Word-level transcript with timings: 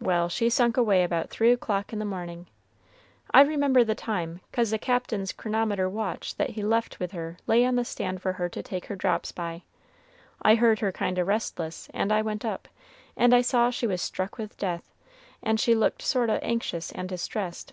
Well, 0.00 0.28
she 0.28 0.50
sunk 0.50 0.76
away 0.76 1.04
about 1.04 1.30
three 1.30 1.52
o'clock 1.52 1.92
in 1.92 2.00
the 2.00 2.04
morning. 2.04 2.48
I 3.30 3.42
remember 3.42 3.84
the 3.84 3.94
time, 3.94 4.40
'cause 4.50 4.70
the 4.72 4.80
Cap'n's 4.80 5.30
chronometer 5.32 5.88
watch 5.88 6.34
that 6.38 6.50
he 6.50 6.64
left 6.64 6.98
with 6.98 7.12
her 7.12 7.36
lay 7.46 7.64
on 7.64 7.76
the 7.76 7.84
stand 7.84 8.20
for 8.20 8.32
her 8.32 8.48
to 8.48 8.64
take 8.64 8.86
her 8.86 8.96
drops 8.96 9.30
by. 9.30 9.62
I 10.42 10.56
heard 10.56 10.80
her 10.80 10.90
kind 10.90 11.16
o' 11.20 11.22
restless, 11.22 11.88
and 11.94 12.10
I 12.10 12.20
went 12.20 12.44
up, 12.44 12.66
and 13.16 13.32
I 13.32 13.42
saw 13.42 13.70
she 13.70 13.86
was 13.86 14.02
struck 14.02 14.38
with 14.38 14.58
death, 14.58 14.92
and 15.40 15.60
she 15.60 15.76
looked 15.76 16.02
sort 16.02 16.30
o' 16.30 16.40
anxious 16.42 16.90
and 16.90 17.08
distressed. 17.08 17.72